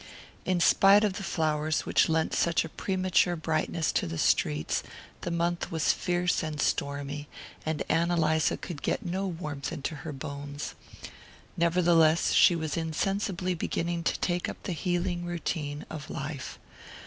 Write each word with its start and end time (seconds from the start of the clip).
In 0.45 0.59
spite 0.59 1.03
of 1.03 1.13
the 1.13 1.21
flowers 1.23 1.81
which 1.85 2.09
lent 2.09 2.33
such 2.33 2.65
a 2.65 2.69
premature 2.69 3.35
brightness 3.35 3.91
to 3.91 4.07
the 4.07 4.17
streets 4.17 4.81
the 5.21 5.29
month 5.29 5.69
was 5.71 5.93
fierce 5.93 6.41
and 6.41 6.59
stormy, 6.59 7.27
and 7.67 7.83
Ann 7.87 8.09
Eliza 8.09 8.57
could 8.57 8.81
get 8.81 9.05
no 9.05 9.27
warmth 9.27 9.71
into 9.71 9.97
her 9.97 10.11
bones. 10.11 10.73
Nevertheless, 11.55 12.33
she 12.33 12.55
was 12.55 12.77
insensibly 12.77 13.53
beginning 13.53 14.01
to 14.05 14.19
take 14.19 14.49
up 14.49 14.63
the 14.63 14.73
healing 14.73 15.23
routine 15.23 15.85
of 15.87 16.09
life. 16.09 16.57